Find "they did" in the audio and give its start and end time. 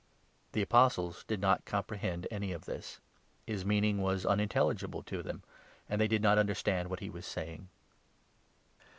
6.01-6.23